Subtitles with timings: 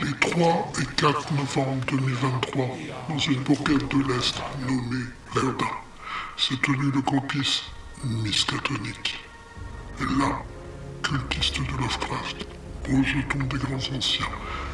[0.00, 2.68] Les 3 et 4 novembre 2023,
[3.08, 4.34] dans une bourgade de l'Est
[4.66, 5.04] nommée
[5.34, 5.66] Verdun,
[6.36, 7.64] s'est tenu le campus
[8.04, 9.18] Miskatonic.
[10.00, 10.42] Et là,
[11.02, 12.46] cultistes de Lovecraft,
[12.84, 14.26] rejetons des grands anciens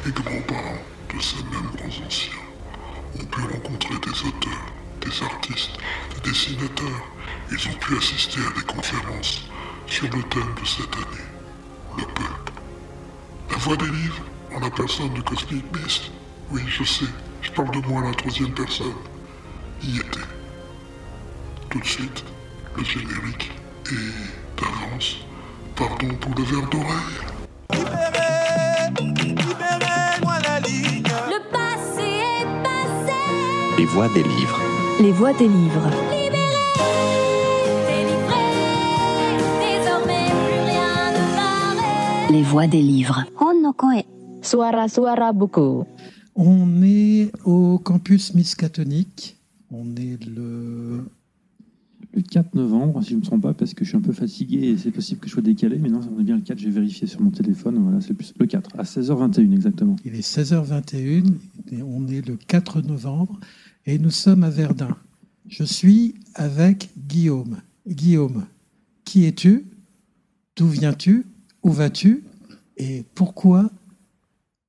[0.05, 2.33] et grands-parents de ces mêmes grands anciens,
[3.19, 4.65] ont pu rencontrer des auteurs,
[5.01, 5.77] des artistes,
[6.15, 7.14] des dessinateurs.
[7.51, 9.43] Ils ont pu assister à des conférences
[9.87, 11.27] sur le thème de cette année,
[11.97, 12.49] le pulp.
[13.51, 14.21] La voix des livres,
[14.55, 16.11] en la personne de Cosmic Beast.
[16.51, 17.05] Oui, je sais,
[17.41, 18.95] je parle de moi à la troisième personne.
[19.83, 20.19] Y était.
[21.69, 22.23] Tout de suite,
[22.77, 23.51] le générique.
[23.91, 25.17] Et d'avance,
[25.75, 27.21] pardon pour le verre d'oreille.
[27.71, 28.89] Libérez,
[29.23, 31.03] libérez-moi la ligne.
[31.03, 33.13] Le passé est passé.
[33.77, 34.59] Les voix des livres.
[34.99, 35.91] Les voix des livres.
[42.35, 43.23] Les voix des livres.
[43.39, 44.03] Honnokoe.
[44.41, 45.85] Suara suara buku.
[46.35, 49.37] On est au campus Miskatonic.
[49.71, 51.05] On est le.
[52.13, 54.11] Le 4 novembre, si je ne me trompe pas, parce que je suis un peu
[54.11, 56.57] fatigué et c'est possible que je sois décalé, mais non, on est bien le 4,
[56.59, 59.95] j'ai vérifié sur mon téléphone, voilà, c'est plus le 4, à 16h21 exactement.
[60.03, 61.23] Il est 16h21
[61.71, 63.39] et on est le 4 novembre
[63.85, 64.97] et nous sommes à Verdun.
[65.47, 67.61] Je suis avec Guillaume.
[67.87, 68.45] Guillaume,
[69.05, 69.67] qui es-tu?
[70.57, 71.25] D'où viens-tu?
[71.65, 72.23] Où vas-tu
[72.77, 73.71] Et pourquoi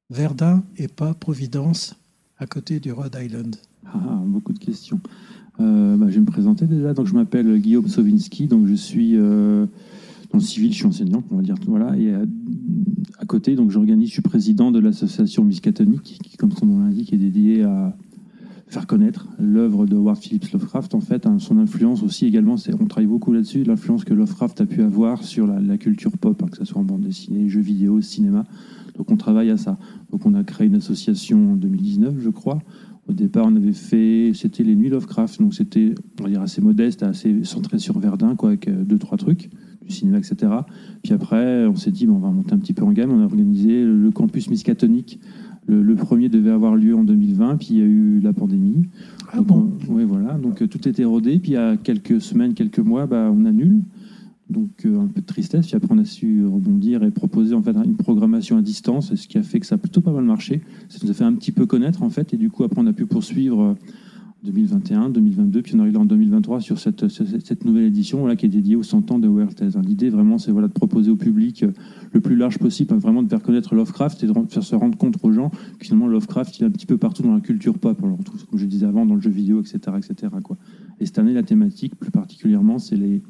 [0.09, 1.95] Verdun et pas Providence
[2.39, 3.55] à côté du Rhode Island?
[3.85, 4.99] Ah, beaucoup de questions.
[5.61, 6.95] Euh, bah, je vais me présenter déjà.
[6.95, 8.47] Donc, je m'appelle Guillaume Sovinski.
[8.47, 9.67] Donc, je suis euh,
[10.33, 11.57] dans le civil, je suis enseignant, on va dire.
[11.67, 11.95] Voilà.
[11.99, 12.23] Et à,
[13.19, 17.13] à côté, donc, j'organise, je suis président de l'association Miskatonic, qui, comme son nom l'indique,
[17.13, 17.95] est dédiée à
[18.69, 20.95] faire connaître l'œuvre de Howard Phillips Lovecraft.
[20.95, 24.61] En fait, hein, son influence aussi également, c'est, on travaille beaucoup là-dessus, l'influence que Lovecraft
[24.61, 27.61] a pu avoir sur la, culture pop, hein, que ce soit en bande dessinée, jeux
[27.61, 28.45] vidéo, cinéma.
[28.97, 29.79] Donc, on travaille à ça.
[30.11, 32.59] Donc, on a créé une association en 2019, je crois.
[33.09, 36.61] Au départ, on avait fait, c'était les Nuits Lovecraft, donc c'était, on va dire, assez
[36.61, 39.51] modeste, assez centré sur Verdun, quoi, avec euh, deux, trois trucs,
[39.87, 40.53] du cinéma, etc.
[41.05, 43.21] Puis après, on s'est dit, bon, on va monter un petit peu en gamme, on
[43.21, 45.21] a organisé le campus Miskatonic.
[45.69, 48.87] Le, le premier devait avoir lieu en 2020, puis il y a eu la pandémie.
[49.33, 49.73] Ah Donc, bon?
[49.89, 52.79] on- ouais, voilà, donc euh, tout était rodé, puis il y a quelques semaines, quelques
[52.79, 53.81] mois, bah, on annule.
[54.49, 57.63] Donc euh, un peu de tristesse, puis après on a su rebondir et proposer en
[57.63, 60.23] fait une programmation à distance, ce qui a fait que ça a plutôt pas mal
[60.23, 60.61] marché.
[60.89, 62.87] Ça nous a fait un petit peu connaître en fait, et du coup après on
[62.87, 63.75] a pu poursuivre euh,
[64.45, 67.03] 2021, 2022, puis on arrive en 2023 sur cette,
[67.65, 69.73] nouvelle édition qui est dédiée aux 100 ans de Weird Tales.
[69.83, 71.73] L'idée vraiment c'est voilà, de proposer au public euh,
[72.13, 74.97] le plus large possible, hein, vraiment de faire connaître Lovecraft et de faire se rendre
[74.97, 77.99] compte aux gens que finalement Lovecraft est un petit peu partout dans la culture pop,
[78.03, 79.79] on le retrouve comme je disais avant dans le jeu vidéo, etc.
[79.97, 80.33] etc.
[81.01, 83.23] Et cette année la thématique plus particulièrement c'est les,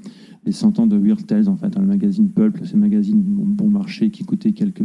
[0.44, 3.44] les 100 ans de Weird Tales en fait, hein, le magazine Pulp, ces magazines bon,
[3.46, 4.84] bon marché qui coûtaient quelques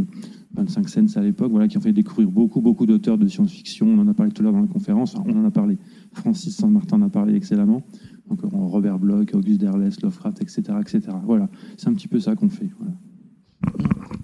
[0.54, 3.88] 25 cents à l'époque, voilà, qui ont fait découvrir beaucoup beaucoup d'auteurs de science-fiction.
[3.88, 5.78] On en a parlé tout à l'heure dans la conférence, on en a parlé.
[6.14, 7.84] Francis Saint-Martin en a parlé excellemment.
[8.30, 11.02] Donc euh, Robert Bloch, Auguste Derlès, Lovecraft, etc., etc.
[11.26, 12.70] Voilà, c'est un petit peu ça qu'on fait.
[12.80, 12.94] Voilà.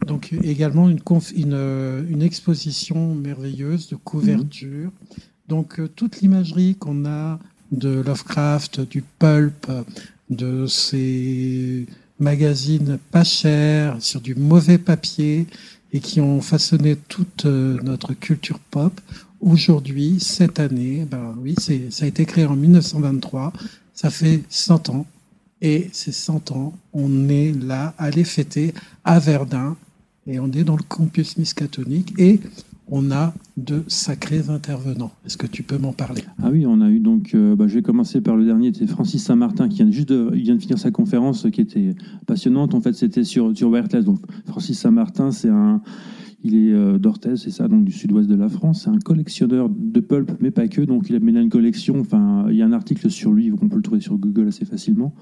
[0.07, 4.91] Donc également une, conf- une, euh, une exposition merveilleuse de couverture.
[5.47, 7.39] Donc euh, toute l'imagerie qu'on a
[7.71, 9.69] de Lovecraft, du pulp,
[10.29, 11.85] de ces
[12.19, 15.45] magazines pas chers, sur du mauvais papier,
[15.93, 18.99] et qui ont façonné toute euh, notre culture pop.
[19.39, 21.55] Aujourd'hui, cette année, ben oui,
[21.89, 23.53] ça a été créé en 1923,
[23.93, 25.05] ça fait 100 ans.
[25.61, 29.75] Et ces 100 ans, on est là à les fêter à Verdun,
[30.27, 32.39] et on est dans le campus Miskatonic, et
[32.89, 35.11] on a de sacrés intervenants.
[35.25, 36.23] Est-ce que tu peux m'en parler?
[36.41, 38.87] Ah oui, on a eu donc, euh, bah, je vais commencer par le dernier, c'est
[38.87, 41.95] Francis Saint-Martin qui vient juste de, il vient de finir sa conférence euh, qui était
[42.25, 42.73] passionnante.
[42.73, 44.03] En fait, c'était sur, sur Werthes.
[44.03, 45.81] Donc, Francis Saint-Martin, c'est un,
[46.43, 48.83] il est euh, d'Orthez, c'est ça, donc du sud-ouest de la France.
[48.83, 50.81] C'est un collectionneur de pulp, mais pas que.
[50.81, 51.99] Donc, il a mené une collection.
[51.99, 54.65] Enfin, il y a un article sur lui, on peut le trouver sur Google assez
[54.65, 55.13] facilement.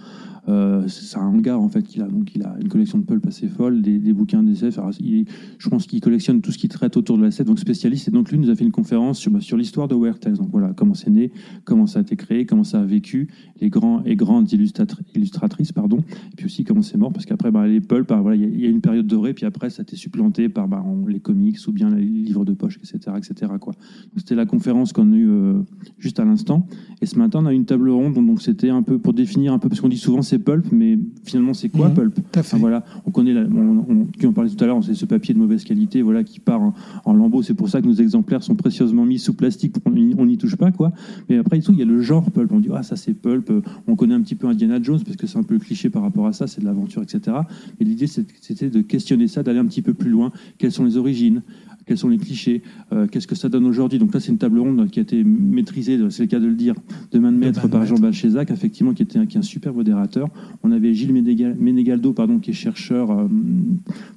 [0.48, 2.08] Euh, c'est un hangar en fait qu'il a.
[2.08, 5.26] Donc, il a une collection de pulp assez folle, des, des bouquins est-
[5.58, 8.10] je pense qu'il collectionne tout ce qui traite autour de la scène, donc spécialiste.
[8.10, 10.28] Et donc, lui nous a fait une conférence sur, bah, sur l'histoire de Werthes.
[10.38, 11.32] Donc, voilà, comment c'est né,
[11.64, 13.28] comment ça a été créé, comment ça a vécu,
[13.62, 17.50] les grands et grandes illustratri- illustratrices, pardon, et puis aussi comment c'est mort, parce qu'après,
[17.52, 19.96] bah, les pulp, bah, il y a- une période dorée, puis après, ça a été
[19.96, 23.16] supplanté par bah, les comics ou bien les livres de poche, etc.
[23.18, 23.52] etc.
[23.60, 23.74] quoi.
[24.18, 25.54] C'était la conférence qu'on a eue euh,
[26.00, 26.68] juste à l'instant.
[27.02, 29.54] Et ce matin, on a eu une table ronde, donc c'était un peu pour définir
[29.54, 31.94] un peu, parce qu'on dit souvent c'est pulp, mais finalement c'est quoi Mhm.
[31.96, 32.20] pulp?
[32.38, 35.06] Enfin, voilà, on connaît, la, on, on, qui en parlait tout à l'heure, c'est ce
[35.06, 36.74] papier de mauvaise qualité, voilà, qui part en,
[37.06, 37.42] en lambeaux.
[37.44, 40.56] C'est pour ça que nos exemplaires sont précieusement mis sous plastique pour on n'y touche
[40.56, 40.92] pas, quoi.
[41.30, 42.52] Mais après, il y a le genre pulp.
[42.52, 43.52] On dit, ah, ça c'est pulp.
[43.88, 46.02] On connaît un petit peu Indiana Jones parce que c'est un peu le cliché par
[46.02, 47.38] rapport à ça, c'est de l'aventure, etc.
[47.80, 50.32] Et l'idée, c'était de questionner ça, d'aller un petit peu plus loin.
[50.58, 51.42] Quelles sont les origines
[51.86, 52.64] quels sont les clichés,
[52.94, 54.00] euh, qu'est-ce que ça donne aujourd'hui.
[54.00, 56.56] Donc là, c'est une table ronde qui a été maîtrisée, c'est le cas de le
[56.56, 56.74] dire,
[57.12, 57.96] de main de maître de par maître.
[57.96, 60.30] Jean Balchezac, effectivement, qui était un, qui est un super modérateur.
[60.64, 63.28] On avait Gilles Ménégal- Ménégaldo, pardon, qui est chercheur, euh,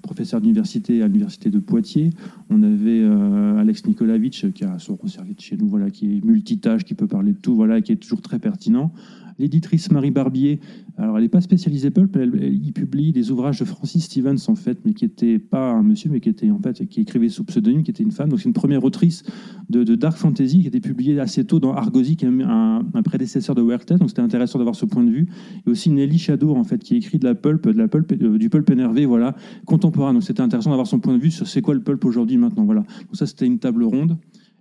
[0.03, 2.11] professeur d'université à l'université de Poitiers.
[2.49, 6.85] On avait euh, Alex Nikolavitch, qui a son service chez nous, voilà, qui est multitâche,
[6.85, 8.93] qui peut parler de tout, voilà, qui est toujours très pertinent.
[9.39, 10.61] L'éditrice Marie Barbier,
[10.97, 14.55] alors elle n'est pas spécialisée pulp, elle, il publie des ouvrages de Francis Stevens en
[14.55, 17.45] fait, mais qui était pas un monsieur, mais qui était en fait qui écrivait sous
[17.45, 18.29] pseudonyme, qui était une femme.
[18.31, 19.23] Donc c'est une première autrice
[19.71, 23.03] de, dark fantasy qui a été publiée assez tôt dans Argosy, qui est un, un
[23.03, 23.99] prédécesseur de Werther.
[23.99, 25.27] Donc c'était intéressant d'avoir ce point de vue.
[25.67, 28.39] Et aussi Nelly Shadow en fait, qui écrit de la pulp, de la pulp, euh,
[28.39, 29.35] du pulp énervé, voilà,
[29.67, 30.13] contemporain.
[30.13, 32.65] Donc c'était intéressant d'avoir son point de vue sur c'est quoi le pulp aujourd'hui, maintenant,
[32.65, 32.81] voilà.
[32.81, 34.17] Donc ça c'était une table ronde.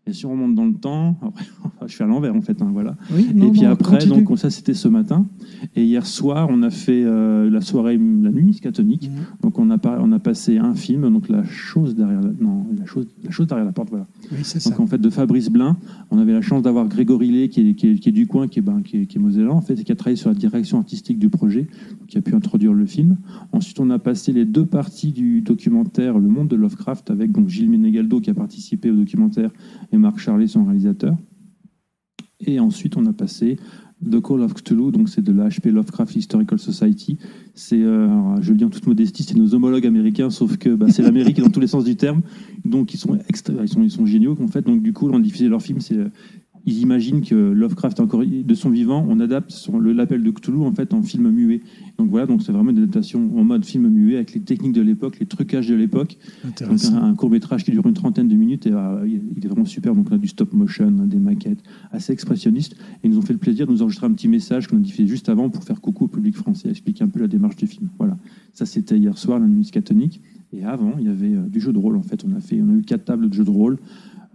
[0.08, 1.18] Et si on remonte dans le temps,
[1.66, 4.24] après, je fais à l'envers en fait, hein, voilà Oui, et puis non, après, continue.
[4.24, 5.26] donc ça c'était ce matin.
[5.76, 9.10] Et hier soir, on a fait euh, la soirée, la nuit scatonique.
[9.10, 9.26] Mhm.
[9.42, 12.86] Donc on a, on a passé un film, donc la chose derrière la, non, la
[12.86, 14.08] chose, la chose derrière la porte, voilà.
[14.32, 14.70] Oui, c'est ça.
[14.70, 15.78] Donc en fait de Fabrice Blin,
[16.12, 18.48] on avait la chance d'avoir Grégory Lé qui est, qui, est, qui est du coin,
[18.48, 20.30] qui est, ben, qui, est, qui est mosellan en fait, et qui a travaillé sur
[20.30, 21.68] la direction artistique du projet,
[22.08, 23.18] qui a pu introduire le film.
[23.52, 27.50] Ensuite, on a passé les deux parties du documentaire Le Monde de Lovecraft avec donc
[27.50, 29.52] Gilles Ménégaldo qui a participé au documentaire
[29.92, 31.16] et Marc Charlet, son réalisateur.
[32.40, 33.58] Et ensuite, on a passé
[34.04, 37.18] The Call of Cthulhu, donc c'est de la HP Lovecraft Historical Society.
[37.56, 40.86] C'est, euh, je le dis en toute modestie, c'est nos homologues américains, sauf que bah,
[40.90, 42.22] c'est l'Amérique dans tous les sens du terme.
[42.64, 44.62] Donc ils sont, extra, ils sont, ils sont géniaux en fait.
[44.62, 46.10] Donc du coup, on diffusé leur film, c'est euh,
[46.68, 50.74] ils imaginent que Lovecraft encore de son vivant, on adapte le l'appel de Cthulhu en
[50.74, 51.62] fait en film muet.
[51.98, 54.82] Donc voilà, donc c'est vraiment une adaptation en mode film muet avec les techniques de
[54.82, 56.18] l'époque, les trucages de l'époque.
[56.44, 57.02] Donc Intéressant.
[57.02, 59.96] un, court métrage qui dure une trentaine de minutes et euh, il est vraiment super.
[59.96, 62.74] Donc on a du stop motion, des maquettes assez expressionnistes.
[62.74, 64.82] Et ils nous ont fait le plaisir de nous enregistrer un petit message qu'on a
[64.82, 67.68] diffusé juste avant pour faire coucou au public français, expliquer un peu la démarche du
[67.68, 67.88] film.
[67.98, 68.18] Voilà,
[68.54, 70.22] ça c'était hier soir, la nuit scatonique.
[70.52, 71.96] Et avant, il y avait euh, du jeu de rôle.
[71.96, 73.78] En fait, on a fait, on a eu quatre tables de jeu de rôle.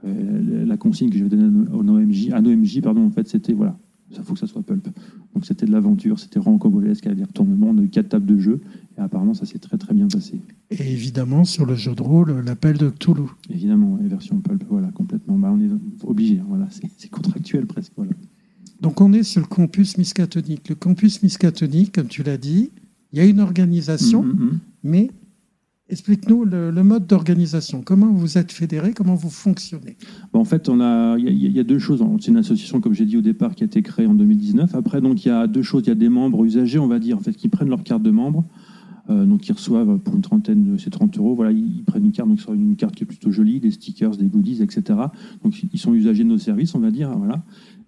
[0.04, 3.28] Euh, la consigne que j'avais donnée à à OMJ, à nos MJ, pardon, en fait,
[3.28, 3.78] c'était voilà,
[4.10, 4.88] ça faut que ça soit pulp.
[5.34, 8.38] Donc c'était de l'aventure, c'était rocambolesque, avec des retournements, on a eu quatre tables de
[8.38, 8.60] jeu,
[8.98, 10.40] et apparemment ça s'est très très bien passé.
[10.70, 13.22] Et évidemment, sur le jeu de rôle, l'appel de Cthulhu.
[13.48, 15.38] Évidemment, les versions pulp, voilà, complètement.
[15.38, 15.70] Bah, on est
[16.04, 16.68] obligé, hein, voilà,
[16.98, 18.12] c'est contractuel presque, voilà.
[18.80, 20.68] Donc on est sur le campus Miskatonic.
[20.68, 22.70] Le campus Miskatonic, comme tu l'as dit,
[23.12, 24.58] il y a une organisation, Mhm, mhm.
[24.82, 25.10] mais
[25.88, 27.82] explique-nous le, mode d'organisation.
[27.84, 29.96] Comment vous êtes fédéré Comment vous fonctionnez?
[30.32, 32.04] En fait, il y, a- y a deux choses.
[32.20, 34.74] C'est une association, comme j'ai dit au départ, qui a été créée en 2019.
[34.74, 35.82] Après, donc, il y a deux choses.
[35.86, 38.02] Il y a des membres usagers, on va dire, en fait, qui prennent leur carte
[38.02, 38.44] de membre.
[39.10, 41.34] Euh, donc, ils reçoivent pour une trentaine, c'est 30 euros.
[41.34, 44.26] Voilà, ils, prennent une carte, donc une carte qui est plutôt jolie, des stickers, des
[44.26, 44.98] goodies, etc.
[45.42, 47.10] Donc, ils sont usagers de nos services, on va dire.
[47.16, 47.42] Voilà.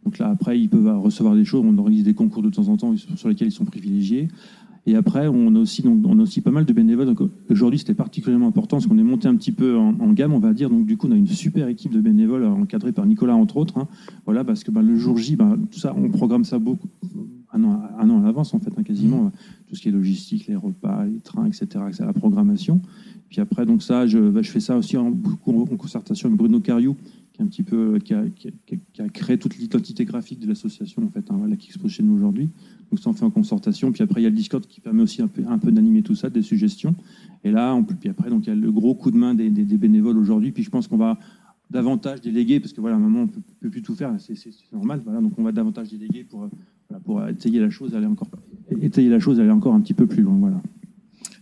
[0.05, 1.65] Donc là, après, ils peuvent recevoir des choses.
[1.65, 4.29] On organise des concours de temps en temps sur lesquels ils sont privilégiés.
[4.87, 7.07] Et après, on a aussi, donc, on a aussi pas mal de bénévoles.
[7.15, 10.35] Donc, aujourd'hui, c'était particulièrement important parce qu'on est monté un petit peu en, en gamme,
[10.35, 10.69] on va dire.
[10.69, 13.57] Donc, du coup, on a une super équipe de bénévoles euh, encadrée par Nicolas, entre
[13.57, 13.79] autres.
[13.79, 13.89] hein.
[14.27, 16.89] Voilà, parce que ben, le jour J, ben, tout ça, on programme ça beaucoup,
[17.53, 19.33] un an, un an à l'avance, en fait, hein, quasiment.
[19.69, 22.83] Tout ce qui est logistique, les repas, les trains, etc., etc., la programmation.
[23.31, 25.15] Puis après, donc ça, je, ben, je fais ça aussi en,
[25.47, 26.95] en concertation avec Bruno Cariou,
[27.35, 30.47] qui, est un petit peu, qui, a, qui a- a créé toute l'identité graphique de
[30.47, 32.49] l'association, en fait, hein, voilà, qui expose chez nous aujourd'hui.
[32.91, 33.91] Donc ça, on fait en concertation.
[33.91, 36.03] Puis après, il y a le Discord qui permet aussi un peu, un peu d'animer
[36.03, 36.95] tout ça, des suggestions.
[37.43, 39.51] Et là, on puis après, donc il y a le gros coup de main des,
[39.51, 40.53] bénévoles aujourd'hui.
[40.53, 41.19] Puis je pense qu'on va
[41.71, 44.39] davantage déléguer, parce que voilà, moment, on peut, peut plus tout faire, c'est
[44.73, 45.03] normal.
[45.05, 46.49] Voilà, donc on va davantage déléguer pour,
[47.05, 48.29] pour étayer la chose, aller encore,
[48.71, 50.37] la chose, aller encore un petit peu plus loin.
[50.37, 50.63] Voilà.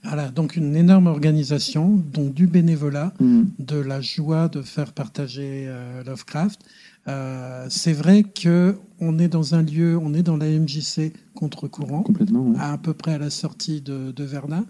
[0.04, 3.50] Voilà, donc une énorme organisation, donc du bénévolat, Mhm.
[3.60, 6.60] de la joie de faire partager euh, Lovecraft.
[7.08, 12.04] Euh, c'est vrai que on est dans un lieu, on est dans la MJC contre-courant,
[12.08, 12.58] ouais.
[12.58, 14.64] à, à peu près à la sortie de, de Verdun.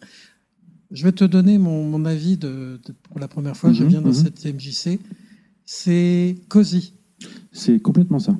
[0.91, 3.73] Je vais te donner mon, mon avis de, de- pour la première fois.
[3.73, 4.15] je Mhm, viens dans mhm.
[4.15, 4.99] cette MJC.
[5.65, 6.93] C'est cosy.
[7.53, 8.37] C'est complètement ça.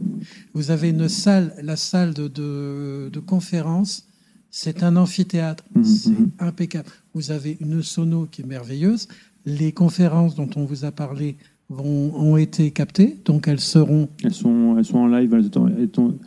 [0.53, 4.07] Vous avez une salle, la salle de conférence.
[4.55, 5.65] C'est un amphithéâtre.
[5.75, 6.89] Mhm, c'est impeccable.
[7.15, 9.09] Vous avez une sono qui est merveilleuse.
[9.47, 11.37] Les conférences dont on vous a parlé
[11.71, 14.09] vont, ont été captées, donc elles seront.
[14.23, 16.19] Elles sont, elles sont en live, elles, ont- elles ont,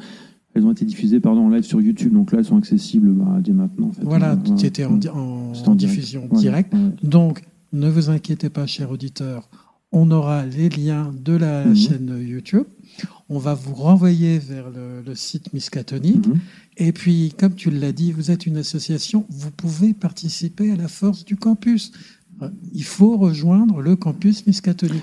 [0.56, 3.38] elles ont été diffusées pardon, en live sur YouTube, donc là elles sont accessibles bah,
[3.42, 3.90] dès maintenant.
[3.90, 4.04] En fait.
[4.04, 5.78] Voilà, en, en- C'était en en direct.
[5.78, 6.74] diffusion directe.
[6.74, 6.80] ouais.
[7.04, 9.50] Donc, ne vous inquiétez pas, chers auditeurs.
[9.96, 11.76] On aura les liens de la Mhm.
[11.76, 12.66] chaîne YouTube.
[13.30, 16.28] On va vous renvoyer vers le, le site Miskatonic.
[16.28, 16.38] Mhm.
[16.78, 20.88] Et puis, comme tu l'as dit, vous êtes une association, vous pouvez participer à la
[20.88, 21.92] force du campus.
[22.42, 25.02] Euh, Il faut rejoindre le campus Miskatonic.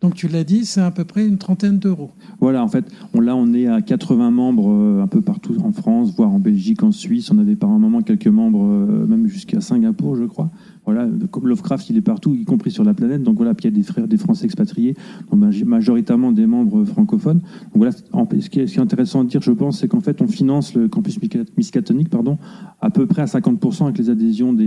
[0.00, 2.12] Donc, tu l'as dit, c'est à peu près une trentaine d'euros.
[2.40, 5.72] Voilà, en fait, on, là, on est à 80 membres euh, un peu partout en
[5.72, 7.32] France, voire en Belgique, en Suisse.
[7.32, 9.26] On avait par un moment quelques membres, euh, même
[9.60, 10.50] Singapour, je crois.
[10.84, 13.22] Voilà, comme Lovecraft, il est partout, y compris sur la planète.
[13.22, 14.94] Donc voilà, puis il y a des frères, des Français expatriés,
[15.30, 17.40] donc majoritairement des membres francophones.
[17.40, 20.00] Donc voilà, ce qui est, ce qui est intéressant à dire, je pense, c'est qu'en
[20.00, 22.38] fait, on finance le campus Miska- Miskatonic, pardon,
[22.80, 24.64] à peu près à 50% avec les adhésions des,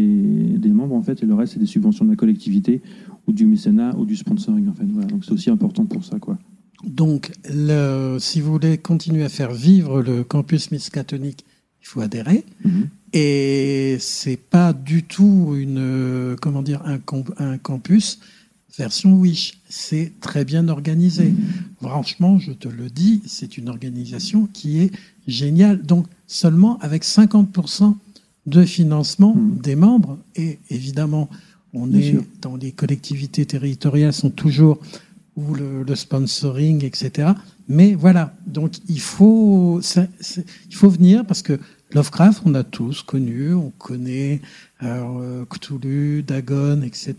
[0.57, 2.81] des membres, en fait, et le reste, c'est des subventions de la collectivité
[3.27, 4.86] ou du mécénat ou du sponsoring, en fait.
[4.91, 6.38] Voilà, donc c'est aussi important pour ça, quoi.
[6.83, 11.45] Donc, le- si vous voulez continuer à faire vivre le campus Miskatonic,
[11.81, 12.43] il faut adhérer.
[12.63, 12.88] Mhm.
[13.13, 18.20] Et c'est pas du tout une, euh, comment dire, un, campus
[18.77, 19.60] version Wish.
[19.68, 21.34] C'est très bien organisé.
[21.82, 24.91] Franchement, je te le dis, c'est une organisation qui est
[25.27, 25.82] géniale.
[25.82, 27.96] Donc, seulement avec 50%
[28.48, 29.58] de financement Mhm.
[29.62, 30.18] des membres.
[30.36, 31.30] Et évidemment,
[31.74, 32.24] on Bien est sûr.
[32.41, 34.80] dans les collectivités territoriales sont toujours
[35.36, 37.32] ou le, le sponsoring, etc.
[37.70, 39.80] Mais voilà, donc il faut,
[40.70, 41.58] il faut venir parce que
[41.93, 44.41] Lovecraft, on a tous connu, on connaît
[44.83, 47.15] euh, Cthulhu, Dagon, etc.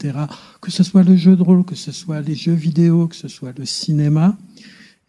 [0.60, 3.28] Que ce soit le jeu de rôle, que ce soit les jeux vidéo, que ce
[3.28, 4.36] soit le cinéma.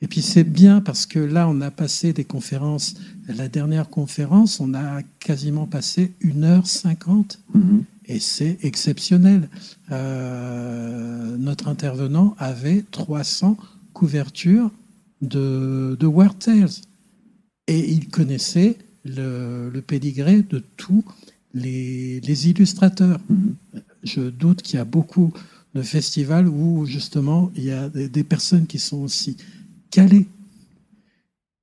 [0.02, 2.96] Et puis c'est bien parce que là, on a passé des conférences.
[3.28, 7.84] La dernière conférence, on a quasiment passé 1h50 Mhm.
[8.08, 9.48] et c'est exceptionnel.
[9.92, 13.56] Euh, notre intervenant avait 300
[13.94, 14.72] couvertures
[15.22, 16.82] de, de War Tales.
[17.68, 21.04] Et il connaissait le, le pédigré de tous
[21.54, 23.20] les, les illustrateurs.
[23.30, 23.56] Mhm.
[24.04, 25.32] Je doute qu'il y a beaucoup
[25.76, 29.38] de festivals où justement il y a des, des personnes qui sont aussi
[29.90, 30.28] calées.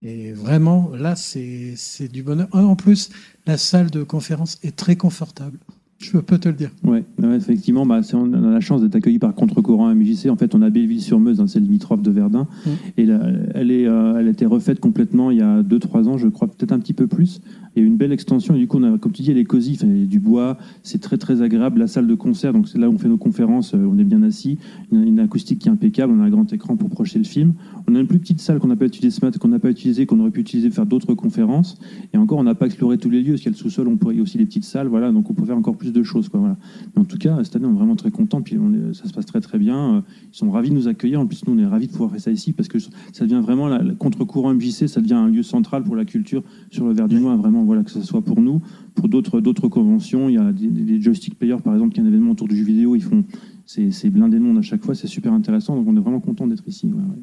[0.03, 2.49] Et vraiment, là, c'est du bonheur.
[2.53, 3.11] En plus,
[3.47, 5.59] la salle de conférence est très confortable.
[6.01, 6.71] Je peux te le dire.
[6.83, 10.31] Ouais, ouais, effectivement, bah, on a la chance d'être accueilli par Contre-Courant à MJC.
[10.31, 12.49] En fait, on a Belleville-sur-Meuse, hein, c'est limitrophe de Verdun.
[12.65, 12.71] Mm.
[12.97, 13.21] Et là,
[13.55, 16.49] elle, est, euh, elle a été refaite complètement il y a 2-3 ans, je crois,
[16.49, 17.43] peut-être un petit peu plus.
[17.77, 18.55] Il y a une belle extension.
[18.55, 20.07] Et du coup, on a, comme tu dis, elle est cosy, enfin, il y a
[20.07, 21.79] du bois, c'est très très agréable.
[21.79, 24.05] La salle de concert, donc c'est là où on fait nos conférences, euh, on est
[24.05, 24.57] bien assis.
[24.91, 27.19] Il y a une acoustique qui est impeccable, on a un grand écran pour projeter
[27.19, 27.53] le film.
[27.87, 29.71] On a une plus petite salle qu'on n'a pas utilisée ce matin, qu'on n'a pas
[29.71, 31.79] utilisée, qu'on aurait pu utiliser pour faire d'autres conférences.
[32.15, 33.87] Et encore, on n'a pas exploré tous les lieux, parce qu'il y a le sous-sol,
[33.87, 35.77] on pourrait, il y a aussi des petites salles, voilà, donc on peut faire encore
[35.77, 36.29] plus de choses.
[36.29, 36.57] Quoi, voilà.
[36.95, 39.05] Mais en tout cas, cette année, on est vraiment très contents, puis on est- ça
[39.07, 40.05] se passe très très bien.
[40.33, 41.21] Ils sont ravis de nous accueillir.
[41.21, 42.91] En plus, nous, on est ravis de pouvoir faire ça ici, parce que ça
[43.27, 46.87] devient vraiment, la, la contre-courant MJC, ça devient un lieu central pour la culture sur
[46.87, 48.61] le Verdinois, vraiment, voilà, que ce soit pour nous,
[48.95, 50.29] pour d'autres d'autres conventions.
[50.29, 52.65] Il y a des, joystick players, par exemple, qui est un événement autour du jeu
[52.65, 53.25] vidéo, ils font.
[53.67, 56.21] C'est c'est blindé de monde à chaque fois, c'est super intéressant, donc on est vraiment
[56.21, 56.87] content d'être ici.
[56.87, 57.23] ouais, ouais.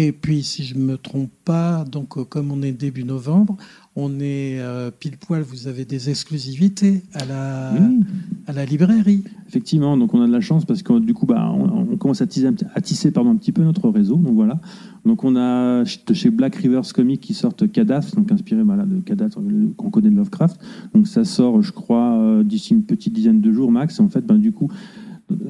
[0.00, 3.56] Et puis, si je ne me trompe pas, donc euh, comme on est début novembre,
[3.96, 8.04] on est euh, pile poil, vous avez des exclusivités à la, Oui.
[8.46, 9.24] à la librairie.
[9.48, 12.20] Effectivement, donc on a de la chance parce que du coup, bah, on, on commence
[12.20, 14.14] à tisser, à pardon, un petit peu notre réseau.
[14.14, 14.60] Donc voilà.
[15.04, 19.00] Donc on a de chez Black Rivers Comics qui sortent Kadaf, donc inspiré voilà, de
[19.00, 20.60] Kadaf le- qu'on connaît de Lovecraft.
[20.94, 23.98] Donc ça sort, je crois, euh, d'ici une petite dizaine de jours max.
[23.98, 24.70] Et en fait, ben, du coup,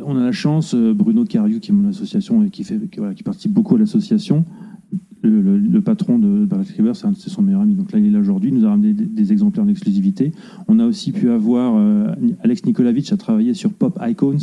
[0.05, 2.65] on a la chance, euh, Bruno Cariou, qui est mon association et qui,
[3.25, 4.45] participe beaucoup à l'association,
[5.23, 7.75] le, le- le patron de Black River, c'est un- son meilleur ami.
[7.75, 8.51] Donc là, il est là aujourd'hui.
[8.51, 10.33] Il nous a ramené des, des exemplaires en exclusivité.
[10.69, 12.07] On a aussi pu avoir euh,
[12.43, 14.37] Alex Nikolavitch a travaillé sur Pop Icons.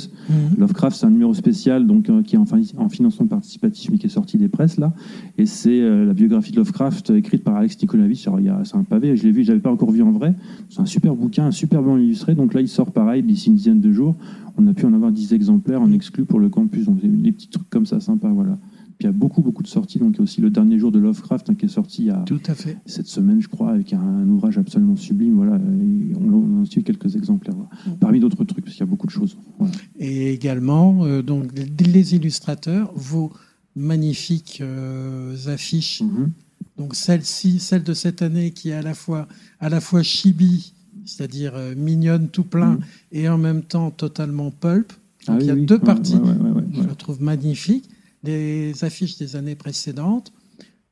[0.58, 3.98] Lovecraft, c'est un numéro spécial donc euh, qui est en, fin- en financement participatif, mais
[3.98, 4.94] qui est sorti des presses là.
[5.38, 8.27] Et c'est euh, la biographie de Lovecraft écrite par Alex Nikolavitch.
[8.27, 9.15] Alors il y a, c'est un pavé.
[9.15, 10.36] Je l'ai vu, je l'avais pas encore vu en vrai.
[10.70, 12.36] C'est un super bouquin, superbement illustré.
[12.36, 14.15] Donc là, il sort pareil d'ici une dizaine de jours.
[14.58, 16.86] On a pu en avoir 10 exemplaires en exclu pour le campus.
[16.86, 18.58] Donc des petits trucs comme ça, sympa, voilà.
[19.05, 20.00] Y a beaucoup, beaucoup de sorties.
[20.00, 22.05] Donc il y a aussi le dernier jour de Lovecraft hein, qui est sorti il
[22.07, 22.77] y a Tout à fait.
[22.85, 25.35] cette semaine, je crois, avec un, un ouvrage absolument sublime.
[25.35, 27.55] Voilà, Et on, aussi eu quelques exemplaires.
[27.55, 27.97] voilà.
[28.00, 29.38] Parmi d'autres trucs, parce qu'il y a beaucoup de choses.
[29.59, 29.74] Voilà.
[30.00, 33.31] Et également, euh, donc, les- illustrateurs, vos
[33.75, 36.01] magnifiques euh, affiches.
[36.01, 36.31] Mhm.
[36.77, 39.27] Donc celle-ci, celle de cette année, qui est à la fois,
[39.59, 40.74] à la fois chibi,
[41.05, 42.79] c'est-à-dire euh, mignonne tout plein, Mhm.
[43.12, 44.91] et en même temps totalement pulp.
[45.27, 46.15] Donc Ah il y a oui, deux Ouais, parties.
[46.15, 47.89] ouais, ouais, ouais, ouais, Je la trouve magnifique.
[48.25, 50.32] Les affiches des années précédentes.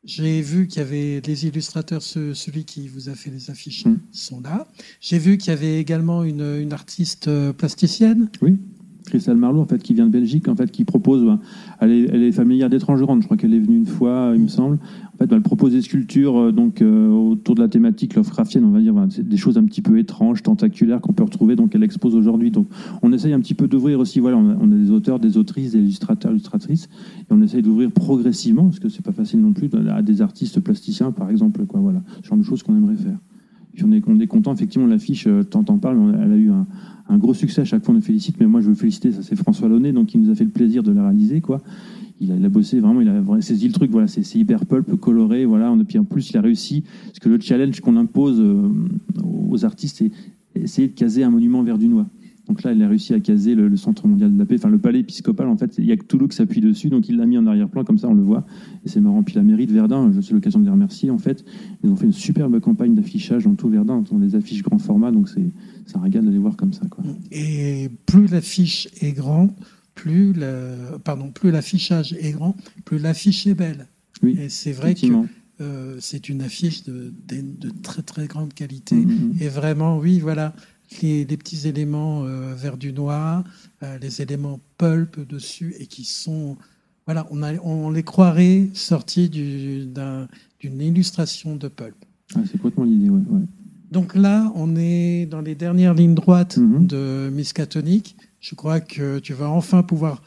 [0.06, 3.86] J'ai vu qu'il y avait les illustrateurs, ce- celui qui vous a fait les affiches
[3.86, 4.00] Mm.
[4.12, 4.68] sont là.
[5.00, 8.30] J'ai vu qu'il y avait également une, une artiste euh, plasticienne.
[8.42, 8.58] Oui.
[9.06, 11.26] Christelle Marlowe, en fait, qui vient de Belgique, en fait, qui propose.
[11.80, 12.70] elle, est, elle est familière.
[12.72, 14.80] Je crois qu'elle est venue une fois, il me semble.
[15.14, 18.72] En fait, elle propose des sculptures euh, donc euh, autour de la thématique Lovecraftienne, on
[18.72, 21.56] va dire, des choses un petit peu étranges, tentaculaires qu'on peut retrouver.
[21.56, 22.52] Donc, elle expose aujourd'hui.
[22.52, 22.68] Donc,
[23.02, 24.20] on essaye un petit peu d'ouvrir aussi.
[24.20, 27.62] Voilà, on a, on a des auteurs, des autrices, des illustrateurs, illustratrices, et on essaye
[27.62, 31.66] d'ouvrir progressivement, parce que c'est pas facile non plus, à des artistes plasticiens, par exemple,
[31.66, 31.80] quoi.
[31.80, 33.18] Voilà, ce genre de choses qu'on aimerait faire.
[33.84, 37.18] On est, on est content, effectivement, l'affiche, euh, tant en parle, elle a eu un,
[37.18, 37.62] gros succès.
[37.62, 39.92] À chaque fois, on le félicite, mais moi, je veux féliciter, ça c'est François Launay,
[39.92, 41.62] donc il nous a fait le plaisir de la réaliser, quoi.
[42.22, 45.76] Il a, bossé vraiment, il a saisi le truc, voilà, c'est hyper pulp, coloré, voilà.
[45.80, 48.70] Et puis en plus, il a réussi, parce que le challenge qu'on impose euh,
[49.24, 50.12] aux artistes, c'est
[50.56, 52.06] essayer de caser un monument verdunois.
[52.48, 54.70] Donc là, il a réussi à caser le, le Centre mondial de la paix, enfin
[54.70, 57.18] le palais épiscopal, en fait, il y a que Toulouse qui s'appuie dessus, donc il
[57.18, 58.46] l'a mis en arrière-plan, comme ça on le voit,
[58.86, 59.24] et c'est marrant.
[59.24, 61.46] Puis la mairie de Verdun, je sais l'occasion de les remercier, en fait,
[61.84, 65.12] ils ont fait une superbe campagne d'affichage dans tout Verdun, ont des affiches grand format,
[65.12, 65.52] donc c'est
[65.86, 66.86] c'est un régal de les voir comme ça.
[66.90, 67.04] Quoi.
[67.32, 69.52] Et plus l'affiche est grande,
[69.96, 73.88] plus le, pardon, plus l'affichage est grand, plus l'affiche est belle.
[74.22, 75.08] Oui, Et c'est vrai que
[75.62, 78.96] euh, c'est une affiche de, de, de très très grande qualité.
[78.96, 79.36] Mhm.
[79.40, 80.54] Et vraiment, oui, voilà,
[81.02, 83.44] les, les petits éléments euh, vert du noir,
[83.84, 86.58] euh, les éléments pulp dessus, et qui sont,
[87.06, 90.28] voilà, on, a, on les croirait sortis du- d'un-
[90.60, 91.96] d'une illustration de pulp.
[92.36, 93.22] Ah, c'est complètement l'idée, ouais.
[93.30, 93.42] ouais.
[93.92, 96.88] Donc là, on est dans les dernières lignes droites Mhm.
[96.88, 98.16] de Miskatonic.
[98.40, 100.22] Je crois que tu vas enfin pouvoir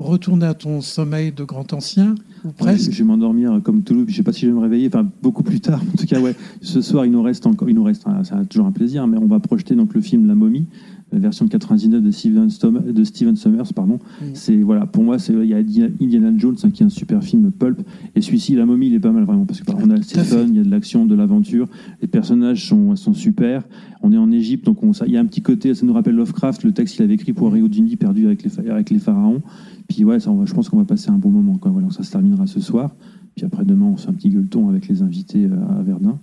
[0.00, 2.14] retourner à ton sommeil de grand ancien,
[2.44, 2.90] ou presque.
[2.90, 5.42] Je vais m'endormir comme Toulouse, je sais pas si je vais me réveiller, enfin beaucoup
[5.42, 5.80] plus tard.
[5.80, 8.48] En tout cas, ouais, ce soir, il nous reste encore, il nous reste, ah, c'est
[8.48, 10.66] toujours un plaisir, mais on va projeter donc le film La Momie,
[11.12, 13.98] la version de 99 de Steven, Stom- de Steven Sommers, pardon.
[14.34, 17.22] C'est voilà, pour moi, c'est il y a Indiana Jones hein, qui est un super
[17.22, 17.80] film pulp,
[18.14, 20.20] et celui-ci, La Momie, il est pas mal vraiment parce que bah, on a c'est
[20.24, 21.68] fun, il y a de l'action, de l'aventure,
[22.02, 23.64] les personnages sont sont super.
[24.02, 25.92] On est en Égypte, donc on, ça- il y a un petit côté, ça nous
[25.92, 28.98] rappelle Lovecraft, le texte qu'il avait écrit pour Rio Dini, perdu avec les avec les
[28.98, 29.42] pharaons.
[29.88, 31.56] Puis ouais, ça, on va- je pense qu'on va passer un bon moment.
[31.58, 31.70] Quoi.
[31.70, 32.94] Voilà, ça se terminera ce soir.
[33.36, 36.18] Puis après, demain, on fait un petit gueuleton avec les invités euh, à Verdun.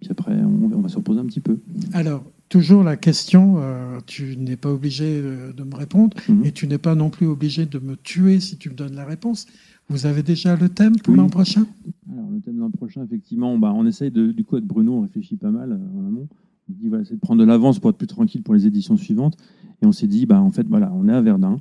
[0.00, 1.58] Puis après, on, on va se reposer un petit peu.
[1.92, 6.44] Alors, toujours la question, euh, tu n'es pas obligé euh, de me répondre, Mhm.
[6.44, 9.06] et tu n'es pas non plus obligé de me tuer si tu me donnes la
[9.06, 9.46] réponse.
[9.88, 11.18] Vous avez déjà le thème pour Oui.
[11.18, 11.64] l'an prochain?
[12.12, 14.92] Alors, le thème de l'an prochain, effectivement, bah, on essaye de, du coup, avec Bruno,
[14.98, 16.28] on réfléchit pas mal euh, en amont.
[16.68, 18.96] On dit, voilà, c'est de prendre de l'avance pour être plus tranquille pour les éditions
[18.96, 19.36] suivantes.
[19.82, 21.58] Et on s'est dit, bah, en fait, voilà, on est à Verdun.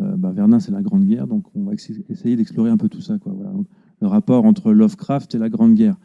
[0.00, 3.00] Euh, bah, Verdun, c'est la Grande Guerre, donc on va essayer d'explorer un peu tout
[3.00, 3.18] ça.
[3.18, 3.50] Quoi, voilà.
[3.52, 3.66] Donc,
[4.00, 5.96] le rapport entre Lovecraft et la Grande Guerre.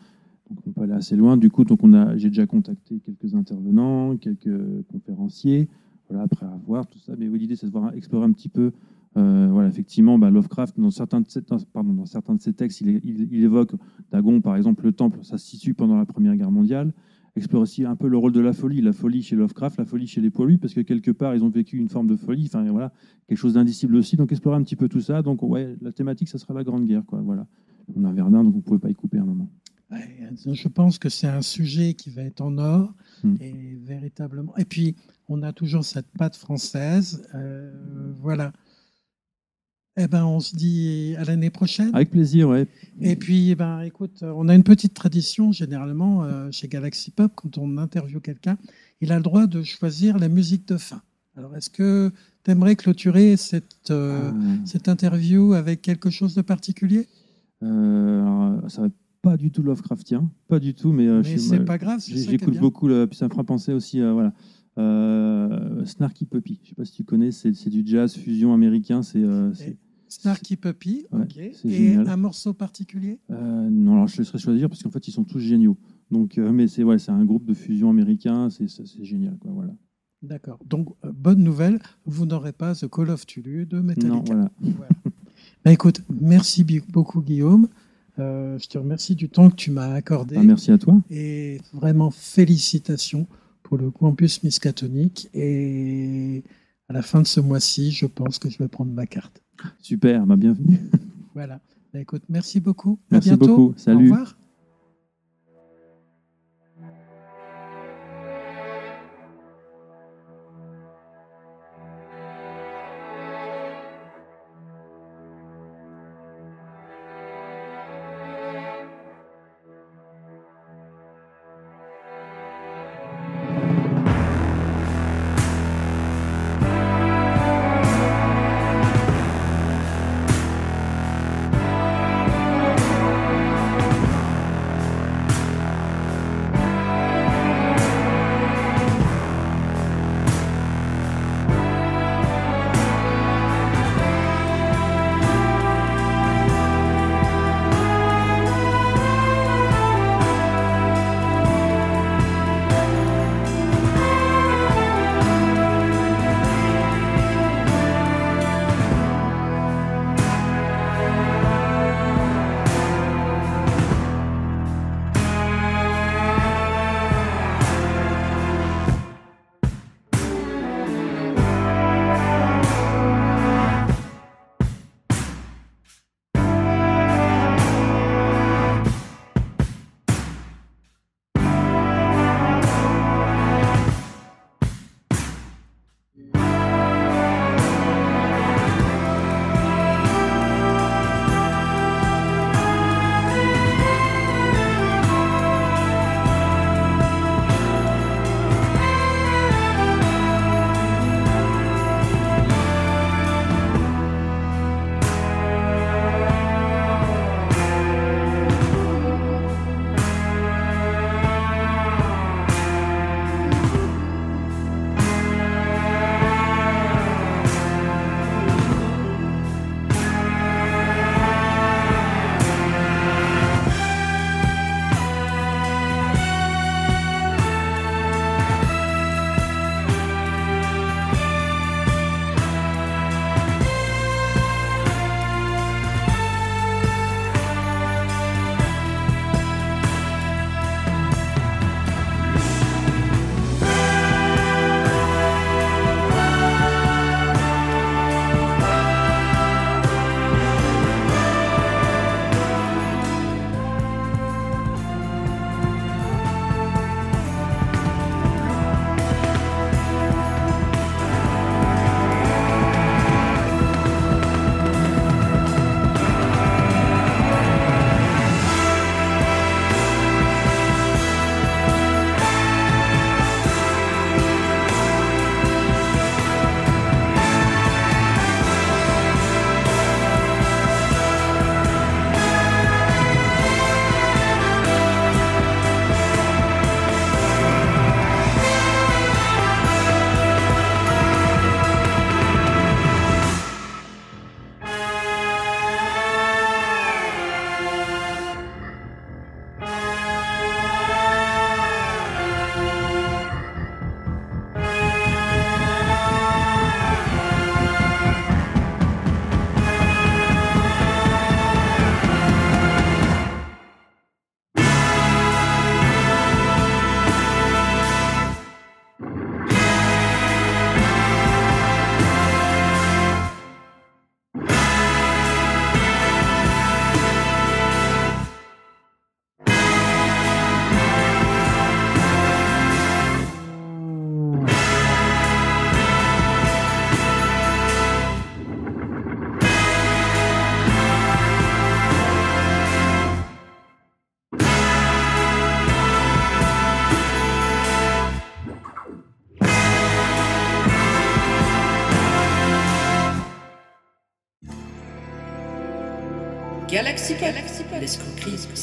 [0.50, 1.38] On peut aller assez loin.
[1.38, 4.52] Du coup, donc on a, j'ai déjà contacté quelques intervenants, quelques
[4.92, 5.70] conférenciers.
[6.10, 7.14] Voilà, après avoir tout ça.
[7.18, 8.72] Mais oui, l'idée, c'est de voir, explorer un petit peu.
[9.18, 13.74] euh, voilà, effectivement, bah, Lovecraft, dans certains, de ses, textes, il, évoque
[14.12, 16.94] Dagon, par exemple, le temple, ça se situe pendant la Première Guerre mondiale.
[17.36, 20.06] Explore aussi un peu le rôle de la folie, la folie chez Lovecraft, la folie
[20.06, 22.64] chez les poilus, parce que quelque part, ils ont vécu une forme de folie, enfin
[22.70, 22.92] voilà,
[23.28, 24.18] quelque chose d'indicible aussi.
[24.18, 25.24] Donc, explorer un petit peu tout ça.
[25.24, 27.22] Donc, ouais, la thématique, ça sera la Grande Guerre, quoi.
[27.22, 27.48] Voilà.
[27.96, 29.50] On a Verdun, donc on ne pouvait pas y couper un moment.
[29.92, 32.94] Ouais, Je pense que c'est un sujet qui va être en or,
[33.24, 33.36] Hmm.
[33.40, 34.54] et véritablement.
[34.58, 34.96] Et puis,
[35.30, 37.26] on a toujours cette patte française.
[37.36, 37.72] euh,
[38.20, 38.52] voilà.
[39.96, 41.92] Eh ben, on se dit à l'année prochaine.
[41.94, 42.68] Avec plaisir, ouais.
[43.00, 47.32] Et puis, eh ben, écoute, on a une petite tradition généralement euh, chez Galaxy Pop,
[47.36, 48.58] quand on interviewe quelqu'un,
[49.02, 51.02] il a le droit de choisir la musique de fin.
[51.38, 52.12] Alors, est-ce que
[52.44, 57.08] tu aimerais clôturer cette, euh, Euh, cette interview avec quelque chose de particulier?
[57.62, 58.90] Alors, ça va
[59.24, 62.88] pas du tout Lovecraftien, pas du tout, mais, euh, Mais c'est pas grave, j'écoute beaucoup,
[62.88, 64.34] le, puis ça me fera penser aussi, euh, voilà.
[64.78, 69.24] Euh, Snarky Puppy, je sais pas si tu connais, c'est du jazz fusion américain, c'est
[69.24, 69.52] euh,
[70.10, 71.40] Snarky Puppy, Ouais, ok.
[71.54, 72.10] c'est Et génial.
[72.10, 73.20] un morceau particulier?
[73.32, 75.78] Euh, non, alors je laisserai choisir parce qu'en fait, ils sont tous géniaux.
[76.12, 78.68] Donc, euh, mais c'est ouais, c'est un groupe de fusion américain, c'est
[79.04, 79.52] génial, quoi.
[79.54, 79.74] Voilà.
[80.22, 80.60] D'accord.
[80.66, 84.16] Donc, euh, bonne nouvelle, vous n'aurez pas The Call of Tulu de Metallica.
[84.16, 84.52] Non, voilà.
[84.62, 84.90] Voilà.
[85.66, 87.68] Bah, écoute, merci beaucoup Guillaume.
[88.20, 90.36] Euh, je te remercie du temps que tu m'as accordé.
[90.38, 91.02] Ah, merci à toi.
[91.10, 93.28] Et vraiment félicitations
[93.64, 95.30] pour le campus Miskatonic.
[95.34, 96.44] Et
[96.90, 99.42] à la fin de ce mois-ci, je pense que je vais prendre ma carte.
[99.82, 100.80] Super, bah, bienvenue.
[101.34, 101.60] Voilà.
[101.94, 103.00] Bah, écoute, merci beaucoup.
[103.10, 103.58] Merci à bientôt.
[103.58, 103.74] beaucoup.
[103.78, 104.10] Salut.
[104.10, 104.36] Au revoir.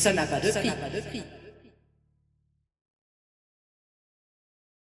[0.00, 1.22] Ça n'a pas de prix.